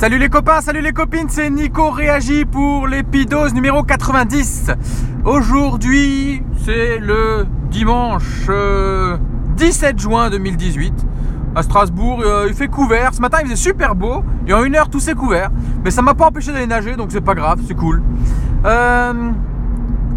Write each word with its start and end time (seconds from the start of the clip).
Salut 0.00 0.16
les 0.16 0.30
copains, 0.30 0.62
salut 0.62 0.80
les 0.80 0.94
copines, 0.94 1.28
c'est 1.28 1.50
Nico 1.50 1.90
Réagi 1.90 2.46
pour 2.46 2.86
l'épidose 2.86 3.52
numéro 3.52 3.82
90. 3.82 4.70
Aujourd'hui, 5.26 6.42
c'est 6.64 6.96
le 6.96 7.46
dimanche 7.70 8.48
17 9.58 9.94
euh, 9.94 9.98
juin 9.98 10.30
2018. 10.30 10.94
À 11.54 11.62
Strasbourg, 11.62 12.22
euh, 12.24 12.46
il 12.48 12.54
fait 12.54 12.68
couvert. 12.68 13.12
Ce 13.12 13.20
matin, 13.20 13.40
il 13.42 13.50
faisait 13.50 13.56
super 13.56 13.94
beau. 13.94 14.24
Et 14.46 14.54
en 14.54 14.64
une 14.64 14.74
heure, 14.74 14.88
tout 14.88 15.00
s'est 15.00 15.12
couvert. 15.12 15.50
Mais 15.84 15.90
ça 15.90 16.00
m'a 16.00 16.14
pas 16.14 16.28
empêché 16.28 16.50
d'aller 16.50 16.66
nager, 16.66 16.96
donc 16.96 17.12
c'est 17.12 17.20
pas 17.20 17.34
grave, 17.34 17.60
c'est 17.68 17.76
cool. 17.76 18.02
Euh, 18.64 19.32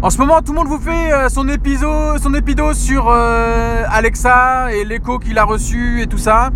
en 0.00 0.08
ce 0.08 0.16
moment, 0.16 0.40
tout 0.40 0.52
le 0.52 0.60
monde 0.60 0.68
vous 0.68 0.78
fait 0.78 1.28
son 1.28 1.46
épisode, 1.50 2.34
épidose 2.34 2.78
sur 2.78 3.10
Alexa 3.10 4.72
et 4.72 4.86
l'écho 4.86 5.18
qu'il 5.18 5.38
a 5.38 5.44
reçu 5.44 6.00
et 6.00 6.06
tout 6.06 6.16
ça. 6.16 6.52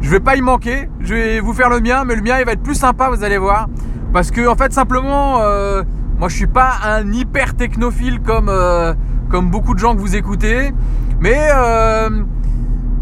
Je 0.00 0.10
vais 0.10 0.20
pas 0.20 0.36
y 0.36 0.40
manquer. 0.40 0.88
Je 1.00 1.14
vais 1.14 1.40
vous 1.40 1.52
faire 1.52 1.70
le 1.70 1.80
mien, 1.80 2.04
mais 2.04 2.14
le 2.14 2.22
mien 2.22 2.38
il 2.38 2.44
va 2.44 2.52
être 2.52 2.62
plus 2.62 2.74
sympa, 2.74 3.10
vous 3.10 3.24
allez 3.24 3.38
voir. 3.38 3.68
Parce 4.12 4.30
que 4.30 4.46
en 4.46 4.54
fait 4.54 4.72
simplement, 4.72 5.40
euh, 5.40 5.82
moi 6.18 6.28
je 6.28 6.36
suis 6.36 6.46
pas 6.46 6.74
un 6.84 7.12
hyper 7.12 7.54
technophile 7.54 8.20
comme, 8.20 8.48
euh, 8.48 8.94
beaucoup 9.30 9.74
de 9.74 9.78
gens 9.78 9.94
que 9.94 10.00
vous 10.00 10.16
écoutez. 10.16 10.72
Mais 11.20 11.48
euh, 11.54 12.08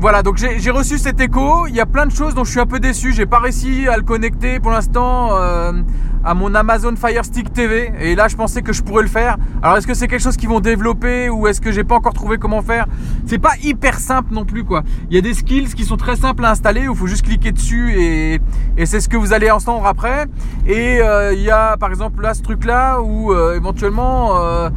voilà, 0.04 0.22
donc 0.22 0.36
j'ai 0.36 0.70
reçu 0.70 0.98
cet 0.98 1.18
écho. 1.18 1.66
Il 1.66 1.74
y 1.74 1.80
a 1.80 1.86
plein 1.86 2.04
de 2.04 2.12
choses 2.12 2.34
dont 2.34 2.44
je 2.44 2.50
suis 2.50 2.60
un 2.60 2.66
peu 2.66 2.78
déçu. 2.78 3.14
J'ai 3.14 3.24
pas 3.24 3.38
réussi 3.38 3.88
à 3.88 3.96
le 3.96 4.02
connecter 4.02 4.60
pour 4.60 4.70
l'instant 4.70 5.30
à 5.32 6.34
mon 6.34 6.54
Amazon 6.54 6.94
Fire 6.94 7.24
Stick 7.24 7.50
TV. 7.54 7.90
Et 7.98 8.14
là, 8.14 8.28
je 8.28 8.36
pensais 8.36 8.60
que 8.60 8.74
je 8.74 8.82
pourrais 8.82 9.02
le 9.02 9.08
faire. 9.08 9.38
Alors, 9.62 9.78
est-ce 9.78 9.86
que 9.86 9.94
c'est 9.94 10.06
quelque 10.06 10.20
chose 10.20 10.36
qu'ils 10.36 10.50
vont 10.50 10.60
développer 10.60 11.30
ou 11.30 11.46
est-ce 11.46 11.58
que 11.58 11.72
j'ai 11.72 11.84
pas 11.84 11.94
encore 11.94 12.12
trouvé 12.12 12.36
comment 12.36 12.60
faire? 12.60 12.84
C'est 13.24 13.38
pas 13.38 13.54
hyper 13.62 13.98
simple 13.98 14.34
non 14.34 14.44
plus, 14.44 14.62
quoi. 14.62 14.82
Il 15.08 15.16
y 15.16 15.18
a 15.18 15.22
des 15.22 15.32
skills 15.32 15.72
qui 15.72 15.86
sont 15.86 15.96
très 15.96 16.16
simples 16.16 16.44
à 16.44 16.50
installer 16.50 16.86
où 16.86 16.92
il 16.92 16.98
faut 16.98 17.06
juste 17.06 17.24
cliquer 17.24 17.52
dessus 17.52 17.98
et, 17.98 18.42
c'est 18.84 19.00
ce 19.00 19.08
que 19.08 19.16
vous 19.16 19.32
allez 19.32 19.50
entendre 19.50 19.86
après. 19.86 20.26
Et 20.66 21.00
euh, 21.00 21.32
il 21.32 21.40
y 21.40 21.50
a, 21.50 21.78
par 21.78 21.88
exemple, 21.88 22.20
là, 22.20 22.34
ce 22.34 22.42
truc-là 22.42 23.00
où 23.00 23.32
euh, 23.32 23.56
éventuellement. 23.56 24.68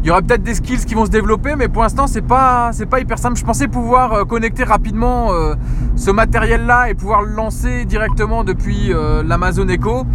Euh, 0.00 0.04
il 0.04 0.06
y 0.06 0.10
aura 0.10 0.22
peut-être 0.22 0.42
des 0.42 0.54
skills 0.54 0.84
qui 0.86 0.94
vont 0.94 1.04
se 1.04 1.10
développer, 1.10 1.56
mais 1.56 1.68
pour 1.68 1.82
l'instant, 1.82 2.06
c'est 2.06 2.22
pas, 2.22 2.70
c'est 2.72 2.86
pas 2.86 3.00
hyper 3.00 3.18
simple. 3.18 3.36
Je 3.36 3.44
pensais 3.44 3.68
pouvoir 3.68 4.26
connecter 4.26 4.64
rapidement 4.64 5.28
ce 5.96 6.10
matériel-là 6.10 6.88
et 6.88 6.94
pouvoir 6.94 7.22
le 7.22 7.32
lancer 7.34 7.84
directement 7.84 8.44
depuis 8.44 8.92
l'Amazon 9.24 9.68
Echo. 9.68 10.06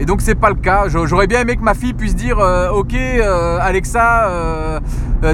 Et 0.00 0.06
donc 0.06 0.20
c'est 0.20 0.36
pas 0.36 0.48
le 0.48 0.54
cas. 0.54 0.84
J'aurais 0.86 1.26
bien 1.26 1.40
aimé 1.40 1.56
que 1.56 1.62
ma 1.62 1.74
fille 1.74 1.92
puisse 1.92 2.14
dire 2.14 2.38
euh, 2.38 2.70
OK 2.70 2.94
euh, 2.94 3.58
Alexa 3.60 4.28
euh, 4.28 4.80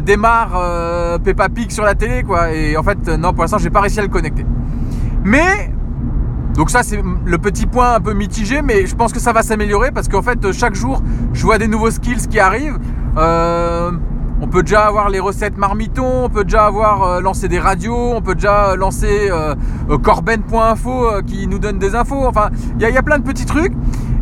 démarre 0.03 1.21
Peppa 1.23 1.49
Pig 1.51 1.71
sur 1.71 1.85
la 1.85 1.95
télé 1.95 2.23
quoi. 2.23 2.53
Et 2.53 2.77
en 2.77 2.83
fait 2.83 3.09
non 3.09 3.33
pour 3.33 3.43
l'instant 3.43 3.59
j'ai 3.59 3.71
pas 3.71 3.81
réussi 3.81 3.99
à 3.99 4.03
le 4.03 4.09
connecter. 4.09 4.47
Mais 5.23 5.71
donc 6.55 6.71
ça 6.71 6.83
c'est 6.83 7.03
le 7.25 7.39
petit 7.39 7.67
point 7.67 7.95
un 7.95 8.01
peu 8.01 8.15
mitigé 8.15 8.63
mais 8.63 8.87
je 8.87 8.95
pense 8.95 9.13
que 9.13 9.21
ça 9.21 9.33
va 9.33 9.43
s'améliorer 9.43 9.91
parce 9.91 10.09
qu'en 10.09 10.23
fait 10.23 10.51
chaque 10.53 10.75
jour 10.75 11.03
je 11.35 11.45
vois 11.45 11.59
des 11.59 11.69
nouveaux 11.69 11.91
skills 11.91 12.27
qui 12.29 12.41
arrivent. 12.41 12.79
On 13.17 14.49
peut 14.49 14.63
déjà 14.63 14.87
avoir 14.87 15.09
les 15.09 15.21
recettes 15.21 15.57
marmiton, 15.57 16.25
on 16.25 16.29
peut 16.29 16.45
déjà 16.45 16.67
avoir 16.67 17.21
lancé 17.21 17.49
des 17.49 17.59
radios, 17.59 18.13
on 18.15 18.21
peut 18.21 18.35
déjà 18.35 18.77
lancer 18.77 19.31
corben.info 20.03 21.23
qui 21.27 21.47
nous 21.47 21.59
donne 21.59 21.79
des 21.79 21.95
infos. 21.95 22.27
Enfin, 22.27 22.51
il 22.79 22.87
y, 22.87 22.93
y, 22.93 22.97
a 22.97 23.03
plein 23.03 23.19
de 23.19 23.25
petits 23.25 23.47
trucs. 23.47 23.73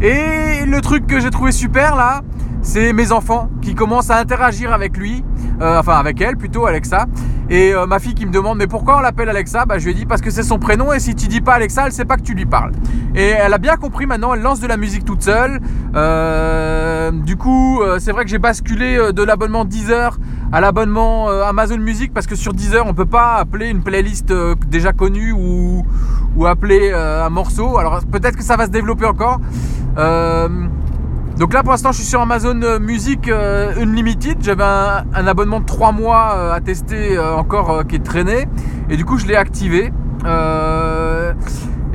Et 0.00 0.64
le 0.66 0.80
truc 0.80 1.06
que 1.06 1.20
j'ai 1.20 1.30
trouvé 1.30 1.52
super 1.52 1.96
là, 1.96 2.22
c'est 2.62 2.92
mes 2.92 3.10
enfants 3.10 3.50
qui 3.60 3.74
commencent 3.74 4.10
à 4.10 4.18
interagir 4.18 4.72
avec 4.72 4.96
lui, 4.96 5.24
euh, 5.60 5.78
enfin 5.78 5.94
avec 5.94 6.20
elle 6.20 6.36
plutôt, 6.36 6.66
Alexa. 6.66 7.06
Et 7.52 7.74
euh, 7.74 7.84
ma 7.84 7.98
fille 7.98 8.14
qui 8.14 8.24
me 8.24 8.32
demande 8.32 8.56
mais 8.56 8.66
pourquoi 8.66 8.96
on 8.96 9.00
l'appelle 9.00 9.28
Alexa? 9.28 9.66
Bah 9.66 9.78
je 9.78 9.84
lui 9.84 9.90
ai 9.90 9.94
dit 9.94 10.06
parce 10.06 10.22
que 10.22 10.30
c'est 10.30 10.42
son 10.42 10.58
prénom 10.58 10.90
et 10.90 10.98
si 11.00 11.14
tu 11.14 11.28
dis 11.28 11.42
pas 11.42 11.52
Alexa, 11.52 11.84
elle 11.84 11.92
sait 11.92 12.06
pas 12.06 12.16
que 12.16 12.22
tu 12.22 12.32
lui 12.32 12.46
parles. 12.46 12.72
Et 13.14 13.28
elle 13.28 13.52
a 13.52 13.58
bien 13.58 13.76
compris 13.76 14.06
maintenant, 14.06 14.32
elle 14.32 14.40
lance 14.40 14.58
de 14.58 14.66
la 14.66 14.78
musique 14.78 15.04
toute 15.04 15.22
seule. 15.22 15.60
Euh, 15.94 17.10
du 17.10 17.36
coup, 17.36 17.82
c'est 17.98 18.10
vrai 18.10 18.24
que 18.24 18.30
j'ai 18.30 18.38
basculé 18.38 19.12
de 19.12 19.22
l'abonnement 19.22 19.66
Deezer 19.66 20.18
à 20.50 20.62
l'abonnement 20.62 21.28
Amazon 21.28 21.76
Music 21.76 22.14
parce 22.14 22.26
que 22.26 22.36
sur 22.36 22.54
Deezer 22.54 22.86
on 22.86 22.94
peut 22.94 23.04
pas 23.04 23.34
appeler 23.34 23.68
une 23.68 23.82
playlist 23.82 24.32
déjà 24.66 24.94
connue 24.94 25.32
ou, 25.32 25.84
ou 26.36 26.46
appeler 26.46 26.90
un 26.94 27.28
morceau. 27.28 27.76
Alors 27.76 28.00
peut-être 28.10 28.36
que 28.36 28.44
ça 28.44 28.56
va 28.56 28.64
se 28.64 28.70
développer 28.70 29.04
encore. 29.04 29.40
Euh, 29.98 30.48
donc 31.42 31.54
là 31.54 31.64
pour 31.64 31.72
l'instant 31.72 31.90
je 31.90 31.96
suis 31.96 32.06
sur 32.06 32.20
Amazon 32.20 32.78
Music 32.78 33.26
euh, 33.26 33.74
Unlimited. 33.76 34.38
J'avais 34.42 34.62
un, 34.62 35.26
abonnement 35.26 35.58
de 35.58 35.64
3 35.64 35.90
mois 35.90 36.52
à 36.52 36.60
tester 36.60 37.18
encore 37.18 37.84
qui 37.84 37.96
est 37.96 38.04
traîné. 38.04 38.46
Et 38.88 38.96
du 38.96 39.04
coup 39.04 39.18
je 39.18 39.26
l'ai 39.26 39.34
activé. 39.34 39.92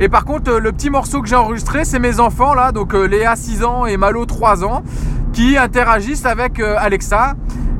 et 0.00 0.08
par 0.10 0.26
contre 0.26 0.52
le 0.52 0.70
petit 0.70 0.90
morceau 0.90 1.22
que 1.22 1.28
j'ai 1.28 1.34
enregistré 1.34 1.86
c'est 1.86 1.98
mes 1.98 2.20
enfants 2.20 2.52
là, 2.52 2.72
donc 2.72 2.92
Léa 2.92 3.36
6 3.36 3.64
ans 3.64 3.86
et 3.86 3.96
Malo 3.96 4.26
3 4.26 4.64
ans, 4.64 4.82
qui 5.32 5.56
interagissent 5.56 6.26
avec 6.26 6.60
Alexa. 6.60 7.32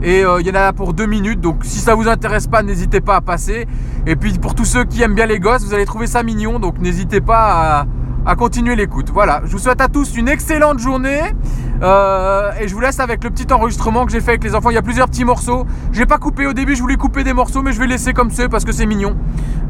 Et 0.03 0.21
il 0.21 0.47
y 0.47 0.51
en 0.51 0.55
a 0.55 0.73
pour 0.73 0.95
2 0.95 1.05
minutes. 1.05 1.43
Donc 1.43 1.67
si 1.67 1.81
ça 1.81 1.95
vous 1.95 2.09
intéresse 2.09 2.47
pas, 2.47 2.63
n'hésitez 2.63 3.03
pas 3.03 3.17
à 3.17 3.21
passer. 3.21 3.67
Et 4.07 4.17
puis 4.17 4.33
pour 4.39 4.55
tous 4.55 4.65
ceux 4.65 4.85
qui 4.85 5.03
aiment 5.03 5.15
bien 5.15 5.27
les 5.27 5.39
gosses, 5.39 5.67
vous 5.67 5.75
allez 5.75 5.85
trouver 5.85 6.07
ça 6.07 6.23
mignon. 6.23 6.61
Donc 6.61 6.79
n'hésitez 6.79 7.21
pas 7.21 7.81
à 7.81 7.87
à 8.29 8.37
continuer 8.37 8.77
l'écoute. 8.77 9.11
Voilà, 9.11 9.41
je 9.47 9.53
vous 9.53 9.59
souhaite 9.59 9.81
à 9.81 9.89
tous 9.89 10.15
une 10.17 10.29
excellente 10.29 10.79
journée. 10.79 11.23
Euh, 11.83 12.51
et 12.61 12.69
je 12.69 12.75
vous 12.75 12.81
laisse 12.81 13.01
avec 13.01 13.25
le 13.25 13.31
petit 13.31 13.51
enregistrement 13.53 14.05
que 14.05 14.13
j'ai 14.13 14.21
fait 14.21 14.33
avec 14.33 14.45
les 14.45 14.55
enfants. 14.55 14.71
Il 14.71 14.75
y 14.75 14.79
a 14.79 14.83
plusieurs 14.83 15.09
petits 15.09 15.25
morceaux. 15.25 15.67
J'ai 15.93 16.05
pas 16.05 16.19
coupé 16.19 16.47
au 16.47 16.53
début, 16.53 16.77
je 16.77 16.83
voulais 16.83 16.97
couper 16.97 17.25
des 17.25 17.33
morceaux, 17.33 17.63
mais 17.63 17.73
je 17.73 17.81
vais 17.81 17.87
laisser 17.87 18.13
comme 18.13 18.31
c'est 18.31 18.49
parce 18.49 18.65
que 18.67 18.73
c'est 18.73 18.85
mignon. 18.85 19.17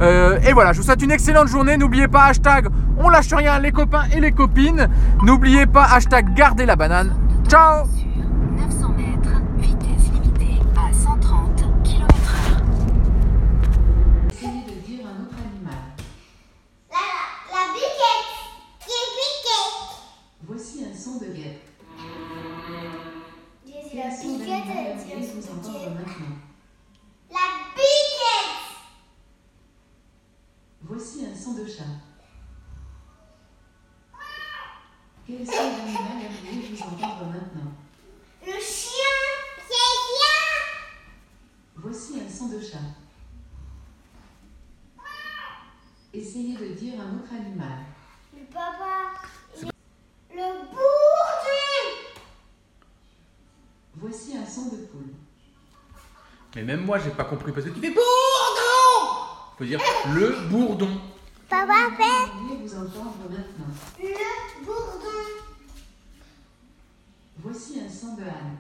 Euh, 0.02 0.41
et 0.47 0.52
voilà, 0.52 0.72
je 0.72 0.78
vous 0.78 0.84
souhaite 0.84 1.02
une 1.02 1.12
excellente 1.12 1.48
journée. 1.48 1.76
N'oubliez 1.76 2.08
pas 2.08 2.24
hashtag 2.24 2.68
on 3.00 3.08
lâche 3.08 3.32
rien 3.32 3.58
les 3.60 3.72
copains 3.72 4.04
et 4.12 4.20
les 4.20 4.32
copines. 4.32 4.88
N'oubliez 5.22 5.66
pas 5.66 5.84
hashtag 5.84 6.34
garder 6.34 6.66
la 6.66 6.74
banane. 6.74 7.14
Ciao 7.48 7.86
Voici 30.82 31.26
un 31.26 31.34
son 31.34 31.52
de 31.52 31.66
chat. 31.66 31.84
Quel 35.26 35.47
son 35.47 35.52
d'animal 35.52 36.22
aimeriez-vous 36.22 36.82
entendre 36.82 37.26
maintenant 37.26 37.72
Le 38.44 38.52
chien 38.52 39.14
C'est 39.68 39.98
bien 40.08 40.38
Voici 41.76 42.20
un 42.20 42.28
son 42.28 42.48
de 42.48 42.60
chat. 42.60 42.78
Essayez 46.12 46.56
de 46.56 46.74
dire 46.74 47.00
un 47.00 47.18
autre 47.18 47.32
animal. 47.32 47.84
Le 48.34 48.44
papa. 48.47 49.12
Le 49.60 50.52
bourdon 50.70 50.78
Voici 53.94 54.36
un 54.36 54.47
son 54.47 54.66
de 54.70 54.76
poule. 54.86 55.14
Mais 56.58 56.64
même 56.64 56.84
moi, 56.84 56.98
j'ai 56.98 57.10
pas 57.10 57.22
compris 57.22 57.52
parce 57.52 57.66
que 57.66 57.70
tu 57.70 57.78
fais 57.78 57.91
bourdon 57.91 59.16
Faut 59.56 59.64
dire 59.64 59.78
le 60.12 60.48
bourdon. 60.48 60.91
Papa 61.48 61.91
fait. 61.96 62.32
vous 62.60 62.74
entendre 62.74 63.14
maintenant. 63.30 63.72
Le 64.00 64.64
bourdon. 64.64 65.28
Voici 67.38 67.78
un 67.78 67.88
son 67.88 68.16
de 68.16 68.22
âne. 68.22 68.58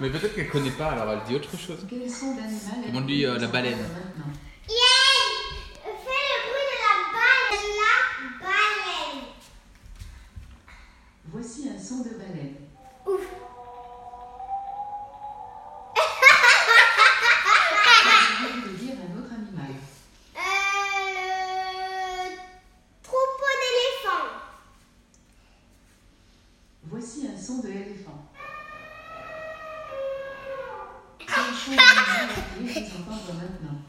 Mais 0.00 0.10
peut-être 0.10 0.34
qu'elle 0.34 0.50
connaît 0.50 0.72
pas, 0.72 0.90
alors 0.90 1.12
elle 1.12 1.22
dit 1.28 1.36
autre 1.36 1.56
chose. 1.56 1.86
Quel 1.88 2.10
son 2.10 2.34
d'animal 2.34 2.90
On 2.94 3.00
dit 3.02 3.24
euh, 3.24 3.38
la 3.38 3.46
baleine. 3.46 3.78
Voici 11.26 11.68
un 11.68 11.78
son 11.80 11.98
de 11.98 12.10
baleine. 12.18 12.63
잠깐만요. 32.74 33.84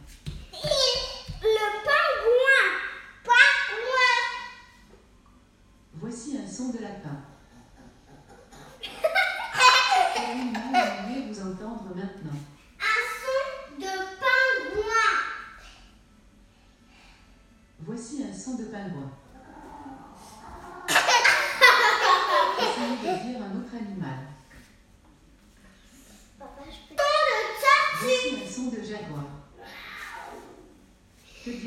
Un 31.48 31.52
son 31.52 31.62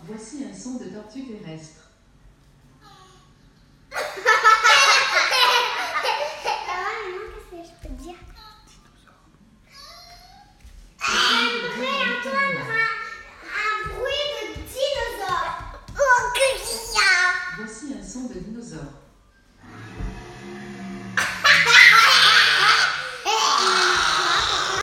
Voici 0.00 0.44
un 0.44 0.52
son 0.52 0.74
de 0.78 0.86
tortue 0.86 1.22
terrestre. 1.22 1.87